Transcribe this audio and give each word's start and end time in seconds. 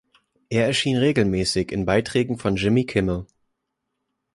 Er 0.49 0.65
erschien 0.65 0.97
regelmäßig 0.97 1.71
in 1.71 1.85
Beiträgen 1.85 2.39
von 2.39 2.55
Jimmy 2.55 2.87
Kimmel. 2.87 3.27